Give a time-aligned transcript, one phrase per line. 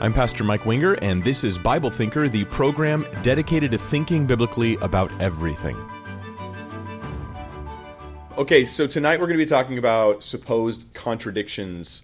[0.00, 4.76] I'm Pastor Mike Winger, and this is Bible Thinker, the program dedicated to thinking biblically
[4.78, 5.76] about everything.
[8.36, 12.02] Okay, so tonight we're going to be talking about supposed contradictions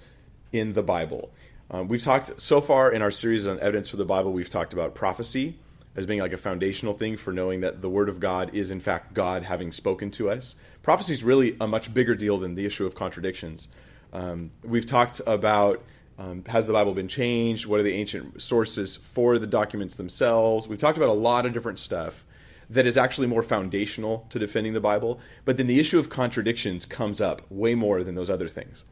[0.52, 1.32] in the Bible.
[1.72, 4.72] Um, we've talked so far in our series on evidence for the Bible, we've talked
[4.72, 5.56] about prophecy
[5.96, 8.78] as being like a foundational thing for knowing that the Word of God is, in
[8.78, 10.54] fact, God having spoken to us.
[10.84, 13.66] Prophecy is really a much bigger deal than the issue of contradictions.
[14.12, 15.82] Um, we've talked about
[16.20, 17.66] um, has the Bible been changed?
[17.66, 20.68] What are the ancient sources for the documents themselves?
[20.68, 22.26] We've talked about a lot of different stuff
[22.68, 25.18] that is actually more foundational to defending the Bible.
[25.46, 28.84] But then the issue of contradictions comes up way more than those other things.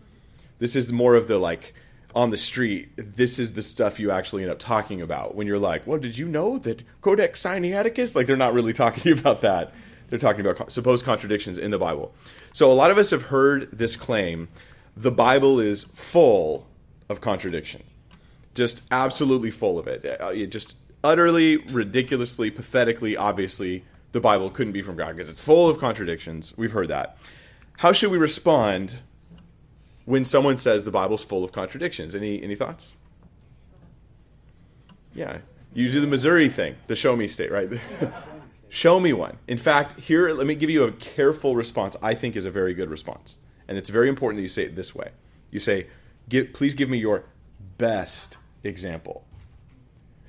[0.58, 1.74] This is more of the like
[2.14, 5.58] on the street, this is the stuff you actually end up talking about when you're
[5.58, 8.16] like, well, did you know that Codex Sinaiticus?
[8.16, 9.74] Like, they're not really talking about that.
[10.08, 12.14] They're talking about supposed contradictions in the Bible.
[12.54, 14.48] So, a lot of us have heard this claim
[14.96, 16.66] the Bible is full
[17.08, 17.82] of contradiction.
[18.54, 20.20] Just absolutely full of it.
[20.20, 25.42] Uh, it just utterly, ridiculously, pathetically, obviously, the Bible couldn't be from God because it's
[25.42, 26.54] full of contradictions.
[26.56, 27.18] We've heard that.
[27.78, 28.96] How should we respond
[30.04, 32.14] when someone says the Bible's full of contradictions?
[32.14, 32.96] Any any thoughts?
[35.14, 35.38] Yeah,
[35.74, 37.68] you do the Missouri thing, the show me state, right?
[38.68, 39.36] show me one.
[39.46, 41.96] In fact, here let me give you a careful response.
[42.02, 44.74] I think is a very good response, and it's very important that you say it
[44.74, 45.10] this way.
[45.50, 45.86] You say,
[46.28, 47.24] give, please give me your
[47.76, 49.24] best example.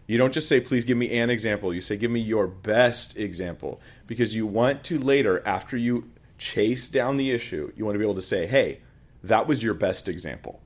[0.08, 1.74] You don't just say, please give me an example.
[1.74, 3.80] You say, give me your best example.
[4.08, 8.06] Because you want to later, after you chase down the issue, you want to be
[8.06, 8.80] able to say, hey,
[9.24, 10.62] that was your best example.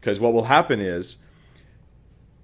[0.00, 1.16] Because what will happen is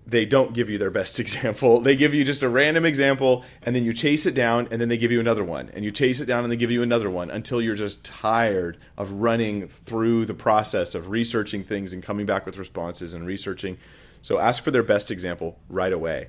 [0.09, 1.81] they don't give you their best example.
[1.81, 4.89] They give you just a random example, and then you chase it down, and then
[4.89, 7.11] they give you another one, and you chase it down, and they give you another
[7.11, 12.25] one until you're just tired of running through the process of researching things and coming
[12.25, 13.77] back with responses and researching.
[14.23, 16.28] So ask for their best example right away.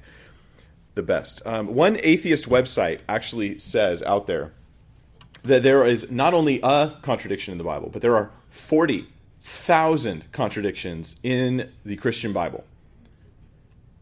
[0.95, 1.45] The best.
[1.47, 4.51] Um, one atheist website actually says out there
[5.43, 11.15] that there is not only a contradiction in the Bible, but there are 40,000 contradictions
[11.23, 12.65] in the Christian Bible.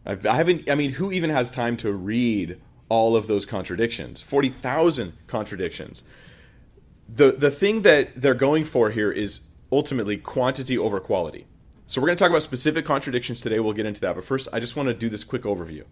[0.08, 0.70] I've, I haven't.
[0.70, 2.60] I mean, who even has time to read
[2.90, 4.22] all of those contradictions?
[4.22, 6.04] Forty thousand contradictions.
[7.14, 9.42] The the thing that they're going for here is
[9.72, 11.46] ultimately quantity over quality.
[11.86, 13.60] So we're going to talk about specific contradictions today.
[13.60, 15.84] We'll get into that, but first, I just want to do this quick overview.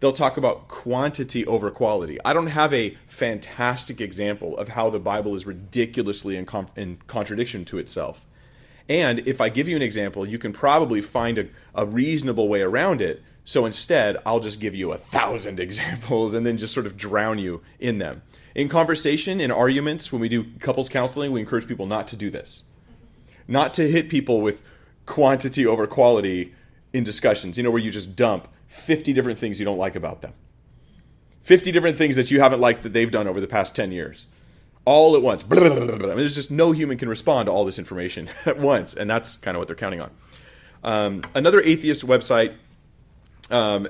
[0.00, 2.18] They'll talk about quantity over quality.
[2.24, 7.64] I don't have a fantastic example of how the Bible is ridiculously in, in contradiction
[7.66, 8.26] to itself.
[8.88, 12.60] And if I give you an example, you can probably find a, a reasonable way
[12.60, 16.84] around it so instead, I'll just give you a thousand examples and then just sort
[16.84, 18.22] of drown you in them.
[18.56, 22.28] In conversation, in arguments, when we do couples counseling, we encourage people not to do
[22.28, 22.64] this.
[23.46, 24.64] Not to hit people with
[25.06, 26.54] quantity over quality
[26.92, 30.22] in discussions, you know, where you just dump 50 different things you don't like about
[30.22, 30.32] them.
[31.42, 34.26] 50 different things that you haven't liked that they've done over the past 10 years.
[34.84, 35.44] All at once.
[35.48, 39.08] I mean, there's just no human can respond to all this information at once, and
[39.08, 40.10] that's kind of what they're counting on.
[40.82, 42.54] Um, another atheist website
[43.50, 43.88] um,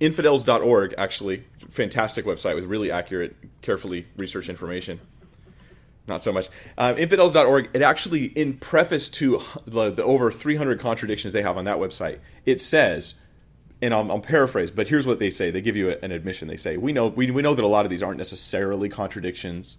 [0.00, 5.00] infidels.org, actually, fantastic website with really accurate, carefully researched information.
[6.06, 6.48] Not so much.
[6.76, 11.64] Um, infidels.org, it actually, in preface to the, the, over 300 contradictions they have on
[11.66, 13.20] that website, it says,
[13.82, 15.50] and I'll, I'll paraphrase, but here's what they say.
[15.50, 16.48] They give you an admission.
[16.48, 19.76] They say, we know, we, we know that a lot of these aren't necessarily contradictions,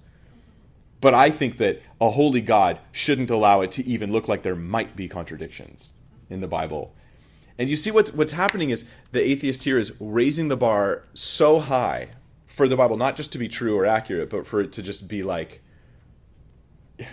[1.01, 4.55] but I think that a holy God shouldn't allow it to even look like there
[4.55, 5.91] might be contradictions
[6.29, 6.93] in the Bible
[7.61, 11.59] and you see what, what's happening is the atheist here is raising the bar so
[11.59, 12.09] high
[12.47, 15.07] for the Bible, not just to be true or accurate, but for it to just
[15.07, 15.61] be like,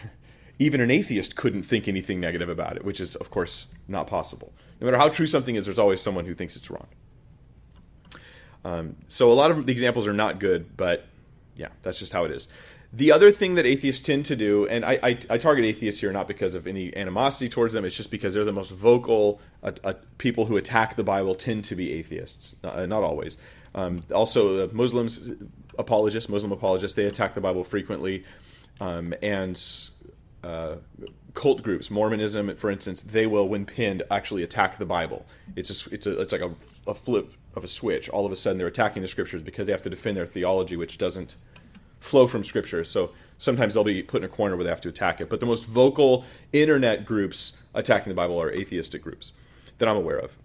[0.59, 4.55] even an atheist couldn't think anything negative about it, which is, of course, not possible.
[4.81, 6.87] No matter how true something is, there's always someone who thinks it's wrong.
[8.65, 11.05] Um, so a lot of the examples are not good, but
[11.57, 12.49] yeah, that's just how it is.
[12.93, 16.11] The other thing that atheists tend to do, and I, I, I, target atheists here
[16.11, 19.73] not because of any animosity towards them, it's just because they're the most vocal uh,
[19.85, 23.37] uh, people who attack the Bible tend to be atheists, uh, not always.
[23.75, 25.31] Um, also, Muslims,
[25.79, 28.25] apologists, Muslim apologists, they attack the Bible frequently.
[28.81, 29.63] Um, and
[30.43, 30.77] uh,
[31.35, 35.27] cult groups, Mormonism, for instance, they will, when pinned, actually attack the Bible.
[35.57, 36.55] It's a, it's a, it's like a,
[36.87, 38.09] a flip of a switch.
[38.09, 40.77] All of a sudden, they're attacking the scriptures because they have to defend their theology,
[40.77, 41.37] which doesn't
[42.01, 42.85] flow from scripture.
[42.85, 45.29] So sometimes they'll be put in a corner where they have to attack it.
[45.29, 49.33] But the most vocal internet groups attacking the Bible are atheistic groups
[49.79, 50.37] that I'm aware of.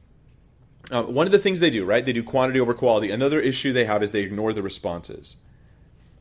[0.91, 2.05] Um, one of the things they do, right?
[2.05, 3.09] They do quantity over quality.
[3.09, 5.37] Another issue they have is they ignore the responses.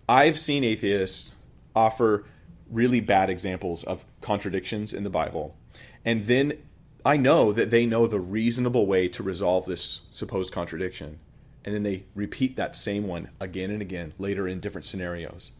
[0.08, 1.34] I've seen atheists
[1.74, 2.24] offer
[2.70, 5.56] really bad examples of contradictions in the Bible,
[6.04, 6.58] and then
[7.04, 11.18] I know that they know the reasonable way to resolve this supposed contradiction.
[11.64, 15.52] And then they repeat that same one again and again later in different scenarios.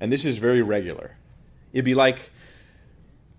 [0.00, 1.16] And this is very regular.
[1.72, 2.30] It'd be like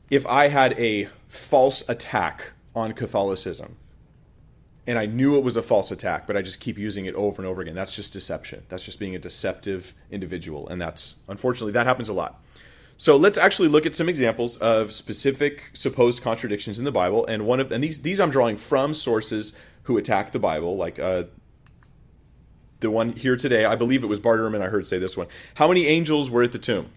[0.09, 3.77] if I had a false attack on Catholicism
[4.87, 7.41] and I knew it was a false attack, but I just keep using it over
[7.41, 7.73] and over again.
[7.73, 8.63] That's just deception.
[8.69, 10.67] That's just being a deceptive individual.
[10.67, 12.43] And that's, unfortunately, that happens a lot.
[12.97, 17.25] So let's actually look at some examples of specific supposed contradictions in the Bible.
[17.25, 20.99] And one of, and these, these I'm drawing from sources who attack the Bible, like
[20.99, 21.23] uh,
[22.85, 23.65] the one here today.
[23.65, 25.25] I believe it was Bart Ehrman I heard say this one.
[25.55, 26.91] How many angels were at the tomb?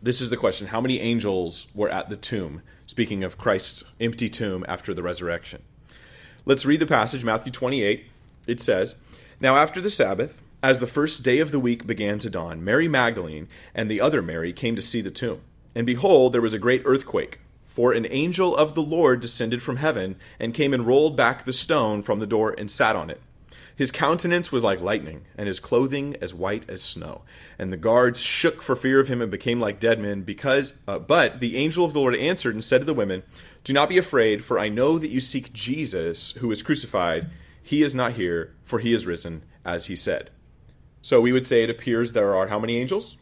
[0.00, 0.68] This is the question.
[0.68, 2.62] How many angels were at the tomb?
[2.86, 5.62] Speaking of Christ's empty tomb after the resurrection.
[6.44, 8.06] Let's read the passage, Matthew 28.
[8.46, 8.94] It says,
[9.40, 12.86] Now after the Sabbath, as the first day of the week began to dawn, Mary
[12.86, 15.40] Magdalene and the other Mary came to see the tomb.
[15.74, 19.78] And behold, there was a great earthquake, for an angel of the Lord descended from
[19.78, 23.20] heaven and came and rolled back the stone from the door and sat on it.
[23.74, 27.22] His countenance was like lightning, and his clothing as white as snow.
[27.58, 30.22] And the guards shook for fear of him and became like dead men.
[30.22, 33.22] Because, uh, but the angel of the Lord answered and said to the women,
[33.64, 37.30] "Do not be afraid, for I know that you seek Jesus, who was crucified.
[37.62, 40.30] He is not here, for he is risen, as he said."
[41.00, 43.16] So we would say it appears there are how many angels?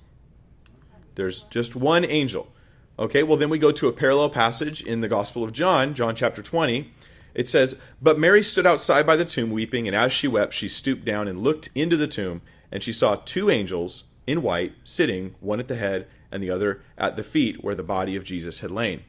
[1.15, 2.53] There's just one angel.
[2.99, 6.15] Okay, well then we go to a parallel passage in the Gospel of John, John
[6.15, 6.93] chapter 20
[7.35, 10.69] it says, But Mary stood outside by the tomb weeping, and as she wept, she
[10.69, 12.43] stooped down and looked into the tomb,
[12.73, 16.81] and she saw two angels in white sitting, one at the head and the other
[16.97, 19.03] at the feet where the body of Jesus had lain.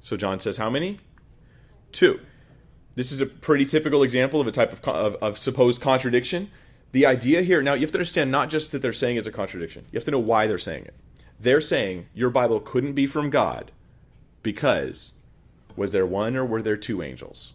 [0.00, 0.98] So John says, How many?
[1.92, 2.20] Two.
[2.94, 6.50] This is a pretty typical example of a type of, of, of supposed contradiction.
[6.92, 9.32] The idea here, now you have to understand not just that they're saying it's a
[9.32, 10.94] contradiction, you have to know why they're saying it.
[11.38, 13.70] They're saying your Bible couldn't be from God
[14.42, 15.17] because
[15.78, 17.54] was there one or were there two angels?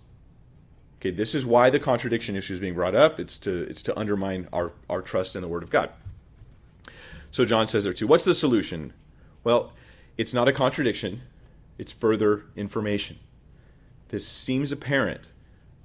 [1.00, 3.20] Okay, this is why the contradiction issue is being brought up.
[3.20, 5.90] It's to it's to undermine our, our trust in the Word of God.
[7.30, 8.08] So John says there two.
[8.08, 8.94] What's the solution?
[9.44, 9.74] Well,
[10.18, 11.22] it's not a contradiction,
[11.78, 13.20] it's further information.
[14.08, 15.30] This seems apparent.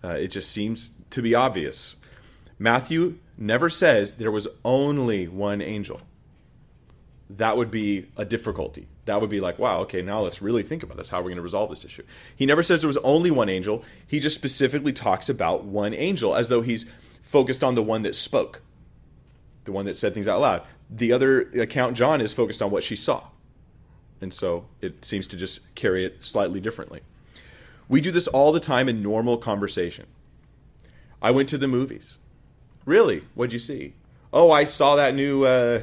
[0.04, 1.96] Uh, it just seems to be obvious.
[2.58, 6.00] Matthew never says there was only one angel.
[7.28, 10.82] That would be a difficulty that would be like, wow, okay, now let's really think
[10.82, 11.08] about this.
[11.08, 12.04] How are we going to resolve this issue?
[12.36, 13.82] He never says there was only one angel.
[14.06, 16.90] He just specifically talks about one angel as though he's
[17.22, 18.62] focused on the one that spoke,
[19.64, 20.62] the one that said things out loud.
[20.90, 23.24] The other account, John, is focused on what she saw.
[24.20, 27.00] And so it seems to just carry it slightly differently.
[27.88, 30.06] We do this all the time in normal conversation.
[31.22, 32.18] I went to the movies.
[32.84, 33.24] Really?
[33.34, 33.94] What'd you see?
[34.32, 35.82] Oh, I saw that new uh,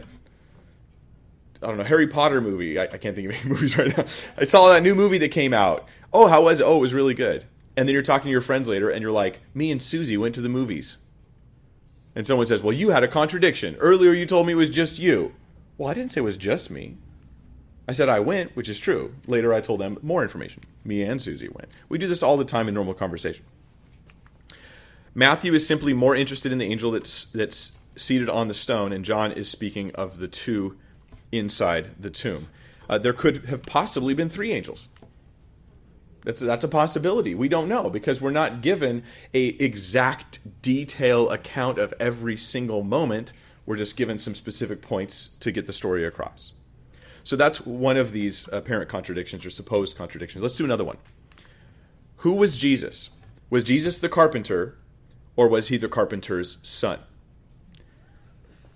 [1.66, 2.78] I don't know Harry Potter movie.
[2.78, 4.06] I, I, can't think of any movies right now.
[4.38, 5.88] I saw that new movie that came out.
[6.14, 6.64] Oh, how was it?
[6.64, 7.46] Oh, it was really good.
[7.76, 10.36] And then you're talking to your friends later, and you're like, "Me and Susie went
[10.36, 10.98] to the movies."
[12.16, 13.76] And someone says, "Well, you had a contradiction.
[13.80, 15.34] Earlier, you told me it was just you."
[15.78, 16.98] Well, I didn't say it was just me.
[17.88, 19.16] I said I went, which is true.
[19.28, 20.64] Later, I told them more information.
[20.84, 21.70] Me and Susie went.
[21.90, 23.44] We do this all the time in normal conversation.
[25.14, 29.04] Matthew is simply more interested in the angel that's that's seated on the stone, and
[29.04, 30.78] John is speaking of the two
[31.38, 32.48] inside the tomb.
[32.90, 34.90] Uh, there could have possibly been three angels.
[36.24, 37.36] That's, that's a possibility.
[37.36, 39.04] We don't know because we're not given
[39.34, 43.34] a exact detail account of every single moment.
[43.66, 46.54] We're just given some specific points to get the story across.
[47.24, 50.42] So that's one of these apparent contradictions or supposed contradictions.
[50.42, 50.98] Let's do another one.
[52.18, 53.12] Who was Jesus?
[53.50, 54.78] Was Jesus the carpenter
[55.36, 57.00] or was he the carpenter's son?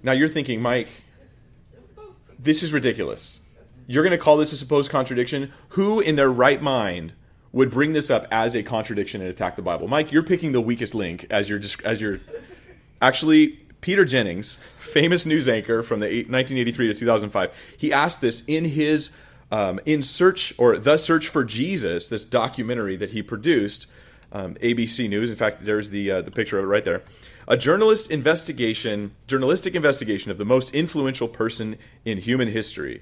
[0.04, 0.89] Now you're thinking, Mike,
[2.39, 3.41] this is ridiculous.
[3.86, 5.51] You're going to call this a supposed contradiction?
[5.69, 7.13] Who in their right mind
[7.51, 9.88] would bring this up as a contradiction and attack the Bible?
[9.88, 12.19] Mike, you're picking the weakest link as your as you're
[13.01, 17.51] actually Peter Jennings, famous news anchor from the 1983 to 2005.
[17.77, 19.15] He asked this in his
[19.51, 23.88] um, in search or the search for Jesus, this documentary that he produced.
[24.31, 25.31] Um, ABC News.
[25.31, 27.01] In fact, there's the uh, the picture of it right there
[27.50, 33.01] a journalist investigation, journalistic investigation of the most influential person in human history.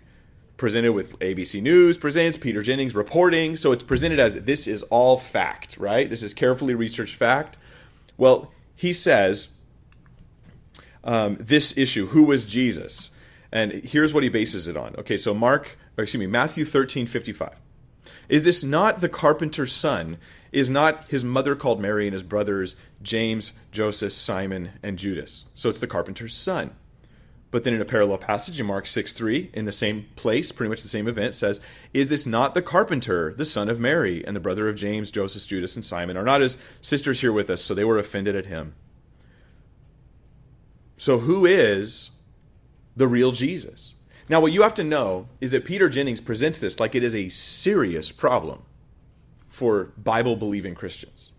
[0.55, 3.57] Presented with ABC News, presents Peter Jennings reporting.
[3.57, 6.09] So it's presented as this is all fact, right?
[6.09, 7.57] This is carefully researched fact.
[8.15, 9.49] Well, he says
[11.03, 13.11] um, this issue, who was Jesus?
[13.51, 14.95] And here's what he bases it on.
[14.97, 17.51] Okay, so Mark, excuse me, Matthew 13, 55.
[18.29, 20.17] Is this not the carpenter's son
[20.51, 25.45] is not his mother called Mary and his brothers James, Joseph, Simon, and Judas.
[25.53, 26.75] So it's the carpenter's son.
[27.49, 30.69] But then in a parallel passage in Mark 6 3, in the same place, pretty
[30.69, 31.61] much the same event, says,
[31.93, 35.47] Is this not the carpenter, the son of Mary, and the brother of James, Joseph,
[35.47, 36.17] Judas, and Simon?
[36.17, 37.63] Are not his sisters here with us?
[37.63, 38.75] So they were offended at him.
[40.97, 42.11] So who is
[42.97, 43.93] the real Jesus?
[44.29, 47.15] Now, what you have to know is that Peter Jennings presents this like it is
[47.15, 48.61] a serious problem
[49.57, 51.31] for Bible believing Christians.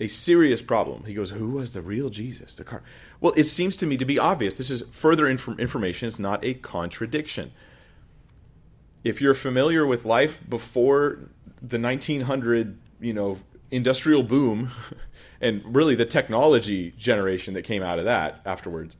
[0.00, 1.04] A serious problem.
[1.04, 2.56] He goes, Who was the real Jesus?
[2.56, 2.82] The car.
[3.20, 4.54] Well, it seems to me to be obvious.
[4.54, 6.08] This is further inf- information.
[6.08, 7.52] It's not a contradiction.
[9.04, 11.30] If you're familiar with life before
[11.62, 13.38] the 1900, you know,
[13.70, 14.72] industrial boom,
[15.40, 18.96] and really the technology generation that came out of that afterwards,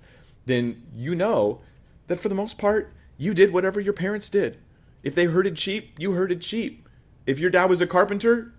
[0.47, 1.61] then you know
[2.07, 4.59] that for the most part, you did whatever your parents did.
[5.03, 6.88] If they herded sheep, you herded sheep.
[7.29, 8.55] If your dad was a carpenter,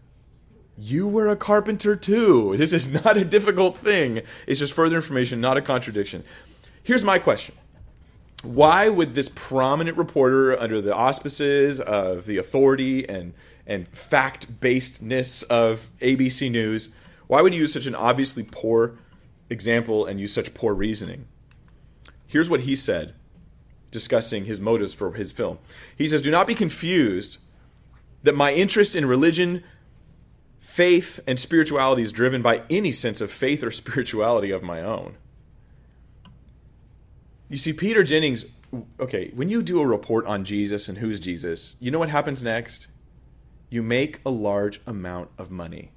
[0.77, 2.53] you were a carpenter too.
[2.57, 4.21] This is not a difficult thing.
[4.45, 6.23] It's just further information, not a contradiction.
[6.83, 7.55] Here's my question
[8.43, 13.33] Why would this prominent reporter, under the auspices of the authority and,
[13.65, 16.95] and fact basedness of ABC News,
[17.25, 18.99] why would he use such an obviously poor
[19.49, 21.27] example and use such poor reasoning?
[22.27, 23.15] Here's what he said,
[23.89, 25.57] discussing his motives for his film.
[25.97, 27.39] He says, Do not be confused
[28.23, 29.63] that my interest in religion
[30.59, 35.15] faith and spirituality is driven by any sense of faith or spirituality of my own.
[37.49, 38.45] You see, Peter Jennings,
[38.99, 42.43] okay, when you do a report on Jesus and who's Jesus, you know what happens
[42.43, 42.87] next?
[43.69, 45.91] You make a large amount of money.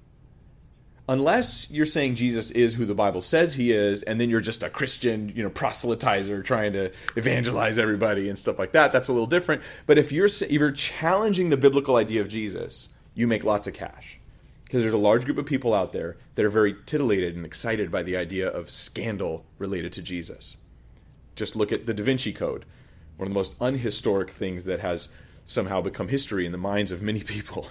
[1.13, 4.63] Unless you're saying Jesus is who the Bible says he is, and then you're just
[4.63, 9.13] a Christian, you know, proselytizer trying to evangelize everybody and stuff like that, that's a
[9.13, 9.61] little different.
[9.85, 13.75] But if you're if you're challenging the biblical idea of Jesus, you make lots of
[13.75, 14.19] cash
[14.65, 17.91] because there's a large group of people out there that are very titillated and excited
[17.91, 20.63] by the idea of scandal related to Jesus.
[21.37, 22.65] Just look at the Da Vinci Code,
[23.19, 25.11] one of the most unhistoric things that has
[25.47, 27.69] somehow become history in the minds of many people.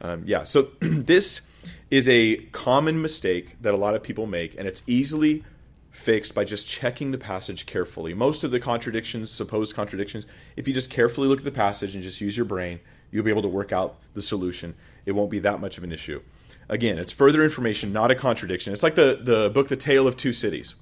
[0.00, 1.50] Um, yeah, so this
[1.90, 5.44] is a common mistake that a lot of people make, and it's easily
[5.90, 8.14] fixed by just checking the passage carefully.
[8.14, 10.26] Most of the contradictions, supposed contradictions,
[10.56, 12.78] if you just carefully look at the passage and just use your brain,
[13.10, 14.74] you'll be able to work out the solution.
[15.06, 16.22] It won't be that much of an issue.
[16.68, 18.72] Again, it's further information, not a contradiction.
[18.72, 20.74] It's like the, the book The Tale of Two Cities.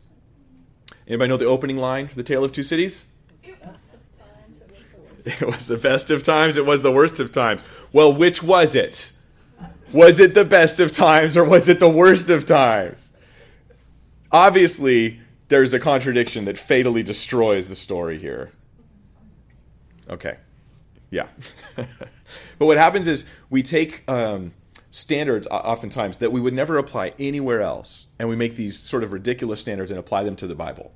[1.06, 3.06] Anybody know the opening line for The Tale of Two Cities?
[5.40, 7.64] It was the best of times, it was the worst of times.
[7.92, 9.11] Well, which was it?
[9.92, 13.12] Was it the best of times or was it the worst of times?
[14.30, 18.52] Obviously, there's a contradiction that fatally destroys the story here.
[20.09, 20.37] Okay.
[21.11, 21.26] Yeah.
[21.76, 21.87] but
[22.66, 24.52] what happens is we take um,
[24.90, 29.11] standards oftentimes that we would never apply anywhere else and we make these sort of
[29.11, 30.92] ridiculous standards and apply them to the bible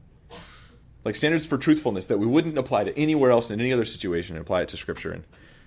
[1.10, 4.36] like standards for truthfulness that we wouldn't apply to anywhere else in any other situation
[4.36, 5.10] and apply it to scripture.
[5.10, 5.24] And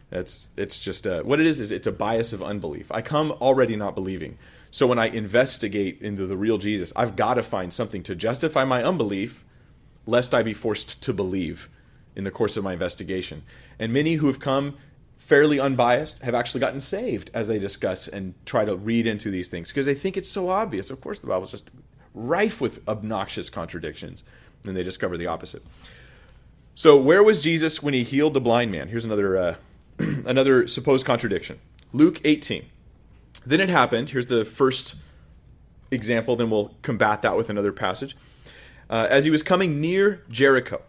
[0.10, 2.90] it's it's just uh, what it is is it's a bias of unbelief.
[2.90, 4.38] I come already not believing.
[4.72, 8.64] So when i investigate into the real jesus i've got to find something to justify
[8.64, 9.44] my unbelief
[10.08, 11.70] lest i be forced to believe
[12.16, 13.44] in the course of my investigation.
[13.78, 14.78] And many who have come
[15.18, 19.50] fairly unbiased have actually gotten saved as they discuss and try to read into these
[19.50, 20.90] things because they think it's so obvious.
[20.90, 21.70] Of course, the Bible's just
[22.14, 24.24] rife with obnoxious contradictions,
[24.66, 25.64] and they discover the opposite.
[26.76, 28.88] So, where was Jesus when he healed the blind man?
[28.88, 29.56] Here's another uh,
[30.26, 31.60] another supposed contradiction.
[31.92, 32.66] Luke 18.
[33.46, 34.10] Then it happened.
[34.10, 34.96] Here's the first
[35.92, 36.36] example.
[36.36, 38.16] Then we'll combat that with another passage.
[38.90, 40.82] Uh, as he was coming near Jericho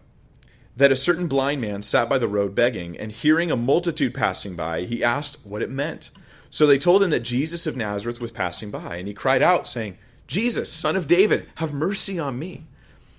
[0.77, 4.55] that a certain blind man sat by the road begging, and hearing a multitude passing
[4.55, 6.11] by, he asked what it meant.
[6.49, 9.67] So they told him that Jesus of Nazareth was passing by, and he cried out,
[9.67, 12.63] saying, Jesus, son of David, have mercy on me.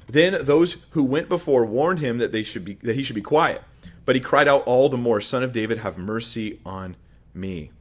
[0.08, 3.22] Then those who went before warned him that they should be that he should be
[3.22, 3.62] quiet.
[4.04, 6.96] But he cried out all the more, Son of David, have mercy on
[7.34, 7.72] me.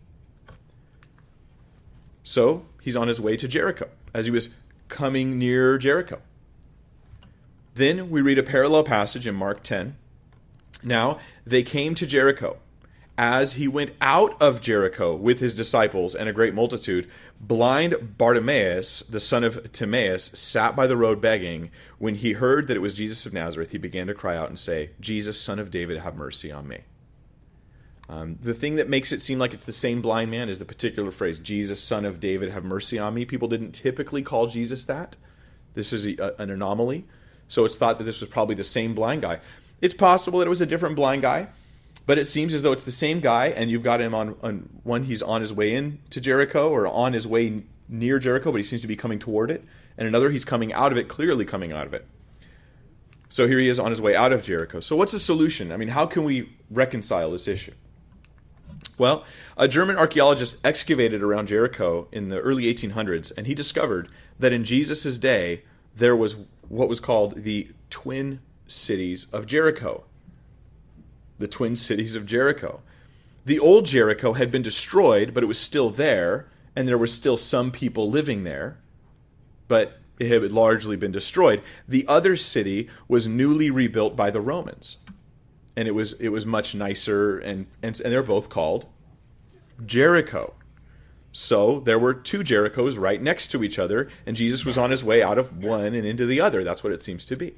[2.23, 3.89] So he's on his way to Jericho.
[4.13, 4.55] As he was
[4.87, 6.19] coming near Jericho,
[7.75, 9.95] then we read a parallel passage in Mark 10.
[10.81, 12.57] Now, they came to Jericho.
[13.17, 19.03] As he went out of Jericho with his disciples and a great multitude, blind Bartimaeus,
[19.03, 21.71] the son of Timaeus, sat by the road begging.
[21.97, 24.59] When he heard that it was Jesus of Nazareth, he began to cry out and
[24.59, 26.79] say, Jesus, son of David, have mercy on me.
[28.07, 30.65] Um, the thing that makes it seem like it's the same blind man is the
[30.65, 33.25] particular phrase, Jesus, son of David, have mercy on me.
[33.25, 35.15] People didn't typically call Jesus that.
[35.73, 37.05] This is a, an anomaly.
[37.47, 39.39] So it's thought that this was probably the same blind guy.
[39.81, 41.47] It's possible that it was a different blind guy,
[42.05, 44.69] but it seems as though it's the same guy, and you've got him on, on
[44.83, 48.57] one, he's on his way in to Jericho or on his way near Jericho, but
[48.57, 49.63] he seems to be coming toward it.
[49.97, 52.05] And another, he's coming out of it, clearly coming out of it.
[53.29, 54.79] So here he is on his way out of Jericho.
[54.79, 55.71] So what's the solution?
[55.71, 57.73] I mean, how can we reconcile this issue?
[58.97, 59.25] Well,
[59.57, 64.09] a German archaeologist excavated around Jericho in the early 1800s, and he discovered
[64.39, 65.63] that in Jesus' day,
[65.95, 70.05] there was what was called the twin cities of Jericho.
[71.37, 72.81] The twin cities of Jericho.
[73.45, 77.37] The old Jericho had been destroyed, but it was still there, and there were still
[77.37, 78.79] some people living there,
[79.67, 81.61] but it had largely been destroyed.
[81.87, 84.97] The other city was newly rebuilt by the Romans.
[85.75, 88.85] And it was it was much nicer and and, and they're both called
[89.85, 90.53] Jericho.
[91.33, 95.03] So there were two Jerichos right next to each other, and Jesus was on his
[95.03, 96.63] way out of one and into the other.
[96.63, 97.55] That's what it seems to be.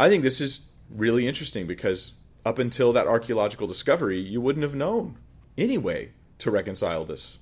[0.00, 4.74] I think this is really interesting because up until that archaeological discovery, you wouldn't have
[4.74, 5.16] known
[5.56, 7.38] any way to reconcile this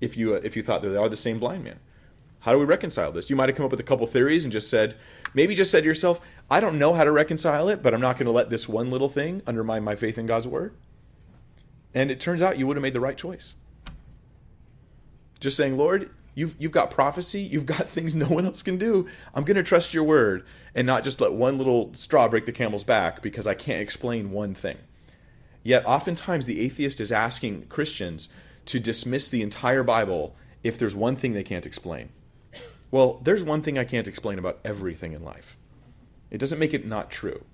[0.00, 1.78] if you if you thought they are the same blind man.
[2.40, 3.28] How do we reconcile this?
[3.28, 4.96] You might have come up with a couple theories and just said,
[5.34, 6.20] maybe just said to yourself,
[6.50, 8.90] I don't know how to reconcile it, but I'm not going to let this one
[8.90, 10.74] little thing undermine my faith in God's word.
[11.92, 13.54] And it turns out you would have made the right choice.
[15.38, 19.06] Just saying, Lord, you've, you've got prophecy, you've got things no one else can do.
[19.34, 20.44] I'm going to trust your word
[20.74, 24.30] and not just let one little straw break the camel's back because I can't explain
[24.30, 24.78] one thing.
[25.62, 28.30] Yet, oftentimes, the atheist is asking Christians
[28.66, 32.10] to dismiss the entire Bible if there's one thing they can't explain.
[32.90, 35.56] Well, there's one thing I can't explain about everything in life.
[36.30, 37.44] It doesn't make it not true.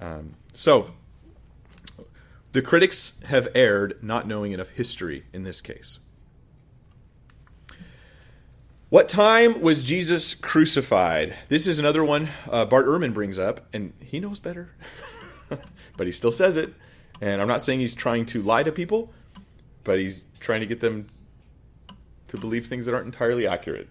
[0.00, 0.92] Um, so,
[2.52, 6.00] the critics have erred not knowing enough history in this case.
[8.90, 11.36] What time was Jesus crucified?
[11.48, 14.74] This is another one uh, Bart Ehrman brings up, and he knows better,
[15.96, 16.74] but he still says it.
[17.20, 19.12] And I'm not saying he's trying to lie to people,
[19.84, 21.06] but he's trying to get them
[22.26, 23.86] to believe things that aren't entirely accurate.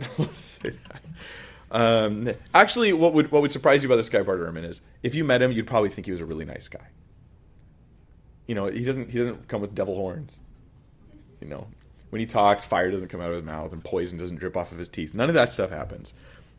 [1.72, 5.16] um, actually, what would what would surprise you about this guy Bart Ehrman is if
[5.16, 6.90] you met him, you'd probably think he was a really nice guy.
[8.48, 10.42] You know, he doesn't he doesn't come with devil horns.
[11.40, 11.68] You know,
[12.10, 14.72] when he talks, fire doesn't come out of his mouth and poison doesn't drip off
[14.72, 15.14] of his teeth.
[15.14, 16.14] None of that stuff happens.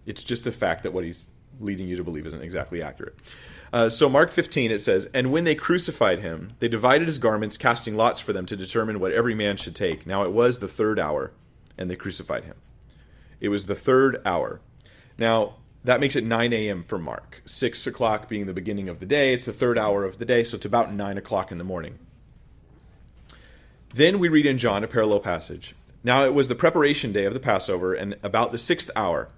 [0.07, 3.17] It's just the fact that what he's leading you to believe isn't exactly accurate.
[3.73, 7.56] Uh, so, Mark 15, it says, And when they crucified him, they divided his garments,
[7.56, 10.06] casting lots for them to determine what every man should take.
[10.06, 11.32] Now it was the third hour,
[11.78, 12.56] and they crucified him.
[13.41, 14.60] It was the third hour.
[15.19, 16.82] Now, that makes it 9 a.m.
[16.82, 17.43] for Mark.
[17.45, 19.32] 6 o'clock being the beginning of the day.
[19.32, 21.99] It's the third hour of the day, so it's about 9 o'clock in the morning.
[23.95, 25.75] Then we read in John a parallel passage.
[26.03, 29.29] Now it was the preparation day of the Passover, and about the sixth hour.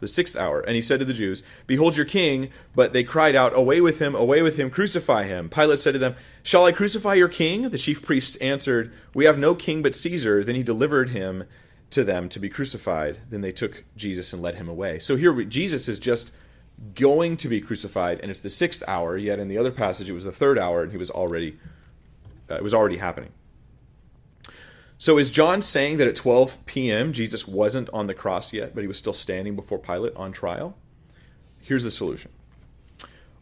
[0.00, 0.60] The sixth hour.
[0.60, 2.50] And he said to the Jews, Behold your king.
[2.74, 5.48] But they cried out, Away with him, away with him, crucify him.
[5.48, 7.70] Pilate said to them, Shall I crucify your king?
[7.70, 10.44] The chief priests answered, We have no king but Caesar.
[10.44, 11.44] Then he delivered him
[11.90, 13.18] to them to be crucified.
[13.30, 14.98] Then they took Jesus and led him away.
[14.98, 16.32] So here Jesus is just
[16.94, 19.16] going to be crucified, and it's the sixth hour.
[19.16, 21.58] Yet in the other passage, it was the third hour, and he was already
[22.50, 23.30] uh, it was already happening.
[25.00, 27.12] So is John saying that at 12 p.m.
[27.12, 30.76] Jesus wasn't on the cross yet, but he was still standing before Pilate on trial?
[31.60, 32.32] Here's the solution.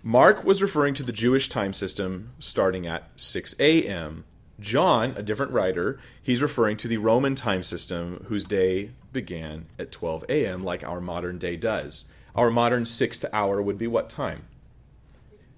[0.03, 4.25] Mark was referring to the Jewish time system starting at 6 a.m.
[4.61, 9.91] John, a different writer, he's referring to the Roman time system whose day began at
[9.91, 12.13] 12 a.m., like our modern day does.
[12.35, 14.45] Our modern sixth hour would be what time?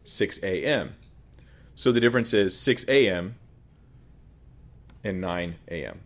[0.05, 0.95] 6 a.m.
[1.75, 3.35] So the difference is 6 a.m
[5.05, 6.01] and 9 a.m.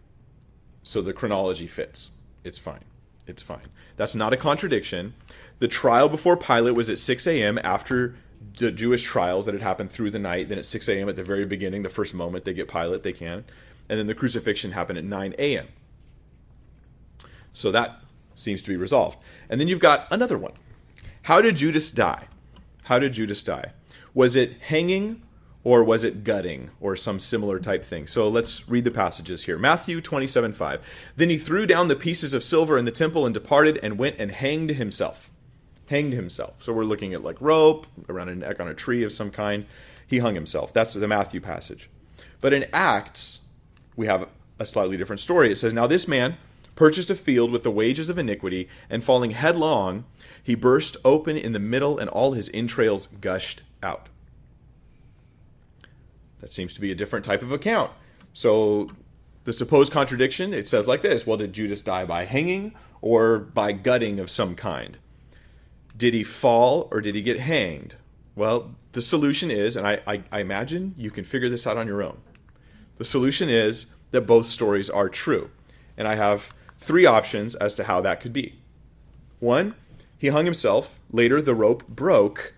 [0.83, 2.11] So the chronology fits.
[2.45, 2.85] It's fine.
[3.27, 3.69] It's fine.
[3.97, 5.15] That's not a contradiction.
[5.61, 7.59] The trial before Pilate was at 6 a.m.
[7.63, 8.17] after
[8.59, 10.49] the Jewish trials that had happened through the night.
[10.49, 11.09] Then at 6 a.m.
[11.09, 13.45] at the very beginning, the first moment they get Pilate, they can.
[13.89, 15.69] And then the crucifixion happened at 9 a.m.
[17.53, 18.01] So that
[18.35, 19.19] seems to be resolved.
[19.49, 20.53] And then you've got another one.
[21.23, 22.27] How did Judas die?
[22.85, 23.73] How did Judas die?
[24.15, 25.23] Was it hanging
[25.65, 28.07] or was it gutting or some similar type thing?
[28.07, 29.59] So let's read the passages here.
[29.59, 31.13] Matthew 27 5.
[31.17, 34.17] Then he threw down the pieces of silver in the temple and departed and went
[34.19, 35.31] and hanged himself.
[35.87, 36.63] Hanged himself.
[36.63, 39.67] So we're looking at like rope around a neck on a tree of some kind.
[40.07, 40.73] He hung himself.
[40.73, 41.89] That's the Matthew passage.
[42.41, 43.47] But in Acts,
[43.97, 45.53] we have a slightly different story.
[45.53, 46.37] It says, Now this man
[46.75, 50.05] purchased a field with the wages of iniquity, and falling headlong,
[50.43, 54.09] he burst open in the middle, and all his entrails gushed out.
[56.43, 57.91] That seems to be a different type of account.
[58.35, 58.91] So
[59.45, 63.73] the supposed contradiction, it says like this Well, did Judas die by hanging or by
[63.73, 64.99] gutting of some kind?
[65.97, 67.97] Did he fall or did he get hanged?
[68.35, 71.87] Well, the solution is, and I, I, I imagine you can figure this out on
[71.87, 72.19] your own.
[72.99, 75.51] The solution is that both stories are true.
[75.97, 78.59] And I have three options as to how that could be.
[79.41, 79.75] One,
[80.19, 81.01] He hung himself.
[81.11, 82.55] Later, the rope broke,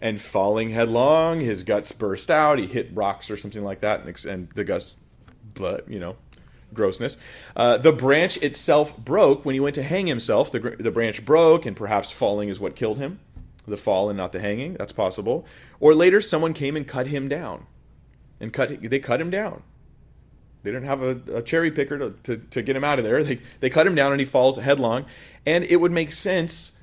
[0.00, 2.58] and falling headlong, his guts burst out.
[2.58, 4.96] He hit rocks or something like that, and, and the guts,
[5.54, 6.16] but you know,
[6.74, 7.16] grossness.
[7.54, 10.52] Uh, the branch itself broke when he went to hang himself.
[10.52, 13.20] The, the branch broke, and perhaps falling is what killed him.
[13.66, 14.74] The fall and not the hanging.
[14.74, 15.46] That's possible.
[15.80, 17.66] Or later, someone came and cut him down,
[18.38, 18.80] and cut.
[18.80, 19.62] They cut him down.
[20.62, 23.22] They didn't have a, a cherry picker to, to, to, get him out of there.
[23.22, 25.06] They, they cut him down and he falls headlong.
[25.46, 26.75] And it would make sense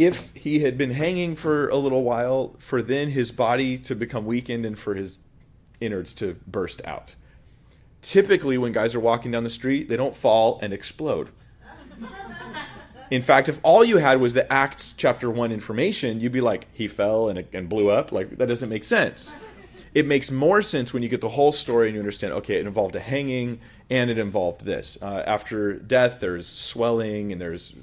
[0.00, 4.24] if he had been hanging for a little while for then his body to become
[4.24, 5.18] weakened and for his
[5.78, 7.14] innards to burst out.
[8.00, 11.28] Typically, when guys are walking down the street, they don't fall and explode.
[13.10, 16.66] In fact, if all you had was the Acts chapter 1 information, you'd be like,
[16.72, 18.10] he fell and, and blew up.
[18.10, 19.34] Like, that doesn't make sense
[19.92, 22.66] it makes more sense when you get the whole story and you understand okay it
[22.66, 23.58] involved a hanging
[23.88, 27.74] and it involved this uh, after death there's swelling and there's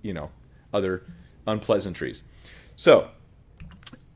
[0.00, 0.30] you know
[0.72, 1.02] other
[1.46, 2.22] unpleasantries
[2.76, 3.08] so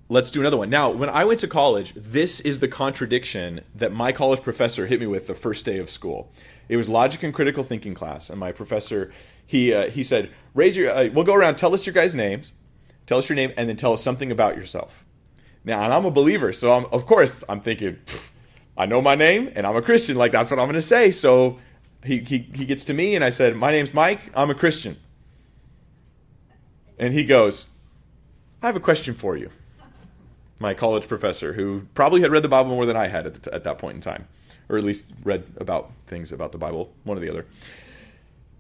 [0.09, 3.93] let's do another one now when i went to college this is the contradiction that
[3.93, 6.31] my college professor hit me with the first day of school
[6.69, 9.13] it was logic and critical thinking class and my professor
[9.47, 12.53] he uh, he said raise your uh, we'll go around tell us your guys names
[13.07, 15.05] tell us your name and then tell us something about yourself
[15.69, 17.99] now, and I'm a believer, so I'm, of course I'm thinking,
[18.77, 20.17] I know my name and I'm a Christian.
[20.17, 21.11] Like that's what I'm going to say.
[21.11, 21.59] So
[22.03, 24.31] he, he he gets to me and I said, "My name's Mike.
[24.35, 24.97] I'm a Christian."
[26.99, 27.67] And he goes,
[28.63, 29.51] "I have a question for you."
[30.59, 33.51] My college professor, who probably had read the Bible more than I had at, t-
[33.53, 34.27] at that point in time,
[34.69, 37.47] or at least read about things about the Bible, one or the other.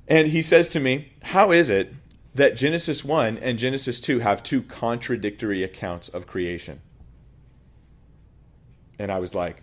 [0.06, 1.92] And he says to me, How is it
[2.34, 6.80] that Genesis 1 and Genesis 2 have two contradictory accounts of creation?
[8.98, 9.62] And I was like,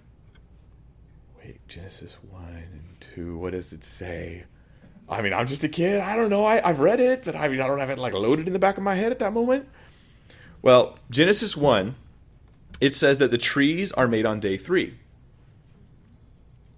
[1.38, 2.84] wait, Genesis 1 and
[3.16, 4.46] 2, what does it say?
[5.08, 6.00] I mean, I'm just a kid.
[6.00, 6.46] I don't know.
[6.46, 8.60] I, I've read it, but I mean, I don't have it like loaded in the
[8.60, 9.68] back of my head at that moment.
[10.62, 11.96] Well, Genesis 1,
[12.82, 14.98] it says that the trees are made on day three,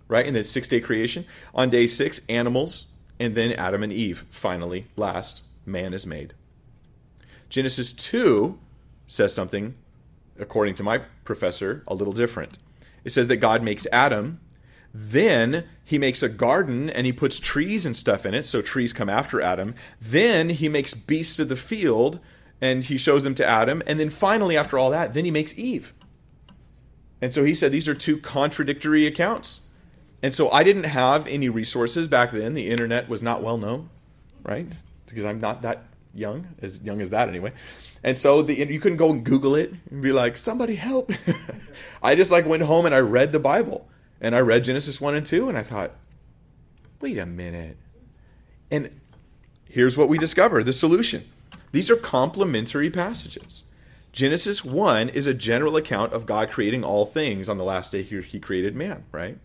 [0.08, 0.26] right?
[0.26, 1.26] In the six day creation.
[1.56, 2.88] On day six, animals,
[3.20, 4.26] and then Adam and Eve.
[4.30, 6.34] Finally, last, man is made.
[7.50, 8.60] Genesis 2
[9.06, 9.76] says something
[10.40, 12.58] according to my professor, a little different.
[13.04, 14.40] It says that God makes Adam,
[15.00, 18.94] then he makes a garden and he puts trees and stuff in it, so trees
[18.94, 19.76] come after Adam.
[20.02, 22.20] Then he makes beasts of the field
[22.60, 23.84] and he shows them to Adam.
[23.86, 25.94] And then finally, after all that, then he makes Eve.
[27.22, 29.68] And so he said these are two contradictory accounts.
[30.24, 32.56] And so I didn't have any resources back then.
[32.56, 33.92] The internet was not well known,
[34.44, 34.76] right?
[35.06, 35.84] Because I'm not that
[36.16, 37.54] young, as young as that anyway.
[38.04, 41.12] And so the you couldn't go and Google it and be like, somebody help.
[42.02, 43.88] I just like went home and I read the Bible
[44.22, 45.92] and I read Genesis 1 and 2 and I thought,
[47.02, 47.78] wait a minute.
[48.72, 49.00] And
[49.66, 51.26] here's what we discover the solution.
[51.72, 53.64] These are complementary passages.
[54.12, 58.02] Genesis 1 is a general account of God creating all things on the last day
[58.02, 59.38] he created man, right?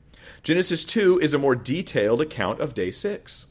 [0.42, 3.46] Genesis 2 is a more detailed account of day 6.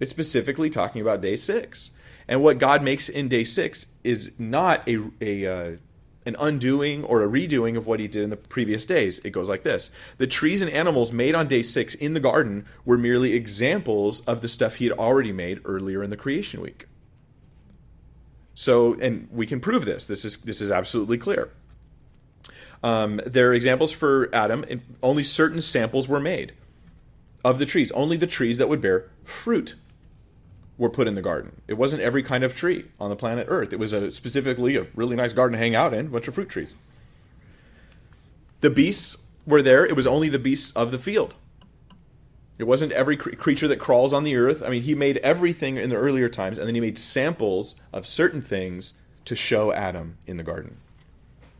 [0.00, 1.92] It's specifically talking about day six.
[2.26, 5.76] And what God makes in day six is not a, a uh,
[6.26, 9.18] an undoing or a redoing of what he did in the previous days.
[9.20, 12.66] It goes like this The trees and animals made on day six in the garden
[12.84, 16.86] were merely examples of the stuff he had already made earlier in the creation week.
[18.54, 20.06] So, and we can prove this.
[20.06, 21.50] This is this is absolutely clear.
[22.82, 26.52] Um, there are examples for Adam, and only certain samples were made
[27.44, 29.74] of the trees, only the trees that would bear fruit
[30.80, 31.60] were put in the garden.
[31.68, 33.74] It wasn't every kind of tree on the planet Earth.
[33.74, 36.34] It was a, specifically a really nice garden to hang out in, a bunch of
[36.34, 36.74] fruit trees.
[38.62, 39.84] The beasts were there.
[39.84, 41.34] It was only the beasts of the field.
[42.58, 44.62] It wasn't every cr- creature that crawls on the earth.
[44.62, 48.06] I mean, he made everything in the earlier times, and then he made samples of
[48.06, 48.94] certain things
[49.26, 50.78] to show Adam in the garden.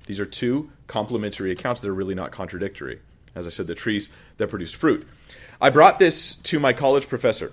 [0.07, 3.01] These are two complementary accounts that are really not contradictory.
[3.35, 5.07] As I said, the trees that produce fruit.
[5.61, 7.53] I brought this to my college professor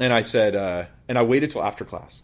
[0.00, 2.22] and I said, uh, and I waited till after class.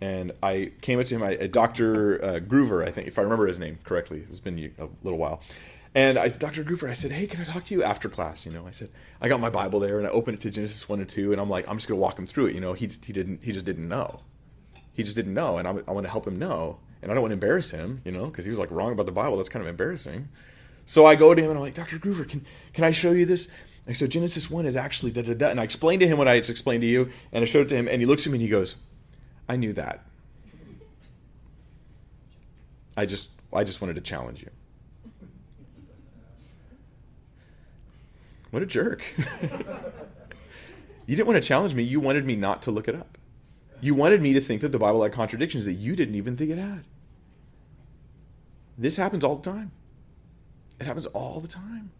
[0.00, 2.22] And I came up to him, I, Dr.
[2.22, 4.24] Uh, Groover, I think, if I remember his name correctly.
[4.28, 5.42] It's been a little while.
[5.94, 6.64] And I said, Dr.
[6.64, 8.44] Groover, I said, hey, can I talk to you after class?
[8.44, 8.88] You know, I said,
[9.20, 11.40] I got my Bible there and I opened it to Genesis 1 and 2, and
[11.40, 12.54] I'm like, I'm just going to walk him through it.
[12.54, 14.20] You know, he, he, didn't, he just didn't know.
[14.94, 16.78] He just didn't know, and I, I want to help him know.
[17.02, 19.06] And I don't want to embarrass him, you know, because he was like wrong about
[19.06, 19.36] the Bible.
[19.36, 20.28] That's kind of embarrassing.
[20.84, 21.98] So I go to him and I'm like, Dr.
[21.98, 23.48] Groover, can, can I show you this?
[23.86, 25.48] And so Genesis 1 is actually da da da.
[25.48, 27.68] And I explained to him what I just explained to you, and I showed it
[27.70, 28.76] to him, and he looks at me and he goes,
[29.48, 30.06] I knew that.
[32.96, 34.50] I just I just wanted to challenge you.
[38.50, 39.02] What a jerk.
[41.06, 43.16] you didn't want to challenge me, you wanted me not to look it up.
[43.80, 46.50] You wanted me to think that the Bible had contradictions that you didn't even think
[46.50, 46.84] it had.
[48.78, 49.72] This happens all the time.
[50.82, 51.92] It happens all the time.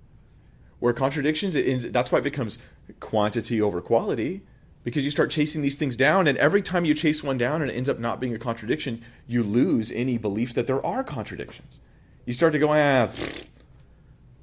[0.80, 2.58] Where contradictions, it, that's why it becomes
[2.98, 4.42] quantity over quality,
[4.82, 7.70] because you start chasing these things down, and every time you chase one down and
[7.70, 11.78] it ends up not being a contradiction, you lose any belief that there are contradictions.
[12.26, 13.08] You start to go, ah.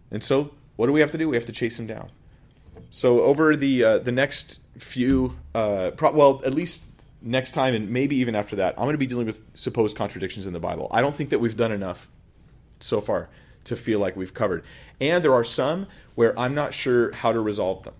[0.10, 1.28] And so, what do we have to do?
[1.28, 2.10] We have to chase them down.
[2.89, 7.89] So, over the uh, the next few, uh, pro- well, at least next time, and
[7.89, 10.88] maybe even after that, I'm going to be dealing with supposed contradictions in the Bible.
[10.91, 12.08] I don't think that we've done enough
[12.80, 13.28] so far
[13.69, 14.63] to feel like we've covered.
[15.01, 17.95] And there are some where I'm not sure how to resolve them.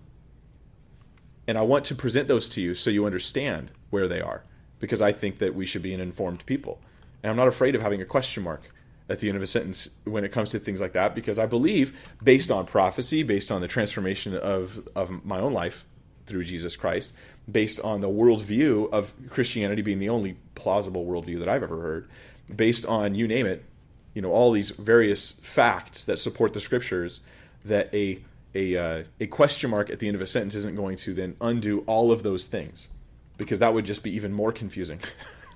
[1.48, 4.44] And I want to present those to you so you understand where they are,
[4.78, 6.80] because I think that we should be an informed people.
[7.22, 8.70] And I'm not afraid of having a question mark
[9.08, 11.46] at the end of a sentence when it comes to things like that, because I
[11.46, 15.86] believe, based on prophecy, based on the transformation of, of my own life
[16.26, 17.12] through Jesus Christ,
[17.50, 22.08] based on the worldview of Christianity being the only plausible worldview that I've ever heard,
[22.54, 23.64] based on you name it,
[24.14, 27.20] you know all these various facts that support the scriptures
[27.64, 28.20] that a
[28.54, 31.36] a uh, a question mark at the end of a sentence isn't going to then
[31.40, 32.88] undo all of those things
[33.36, 35.00] because that would just be even more confusing.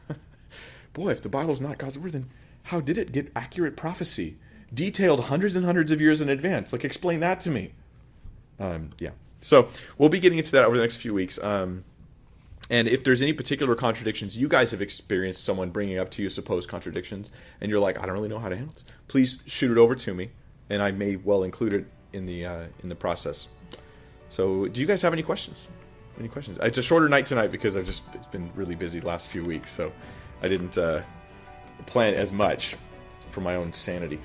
[0.95, 2.31] Boy, if the Bible's not God's word, then
[2.65, 4.39] how did it get accurate prophecy,
[4.73, 6.73] detailed hundreds and hundreds of years in advance?
[6.73, 7.73] Like, explain that to me.
[8.59, 9.11] Um, yeah.
[9.43, 11.39] So we'll be getting into that over the next few weeks.
[11.43, 11.85] Um,
[12.71, 16.31] and if there's any particular contradictions you guys have experienced, someone bringing up to you
[16.31, 19.71] supposed contradictions, and you're like, I don't really know how to handle this, please shoot
[19.71, 20.31] it over to me,
[20.71, 23.49] and I may well include it in the uh, in the process.
[24.29, 25.69] So, do you guys have any questions?
[26.19, 26.59] Any questions?
[26.63, 29.93] It's a shorter night tonight because I've just been really busy last few weeks, so
[30.43, 31.03] I didn't uh,
[31.87, 32.77] plan as much
[33.31, 34.21] for my own sanity.